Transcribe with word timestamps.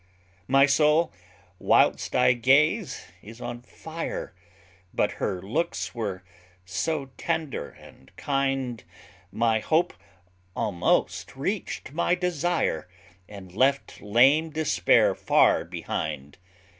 My 0.47 0.65
soul, 0.65 1.13
whilst 1.59 2.15
I 2.15 2.33
gaze, 2.33 3.05
is 3.21 3.39
on 3.39 3.61
fire: 3.61 4.33
But 4.95 5.11
her 5.21 5.39
looks 5.43 5.93
were 5.93 6.23
so 6.65 7.11
tender 7.19 7.69
and 7.69 8.09
kind, 8.17 8.83
My 9.31 9.59
hope 9.59 9.93
almost 10.55 11.35
reach'd 11.35 11.93
my 11.93 12.15
desire, 12.15 12.87
And 13.29 13.53
left 13.53 14.01
lame 14.01 14.49
despair 14.49 15.13
far 15.13 15.63
behind. 15.63 16.39